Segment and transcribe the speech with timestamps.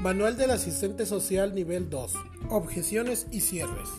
[0.00, 2.14] Manual del Asistente Social Nivel 2.
[2.48, 3.90] Objeciones y cierres.